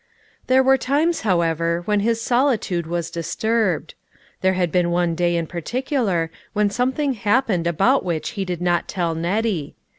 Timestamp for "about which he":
7.67-8.43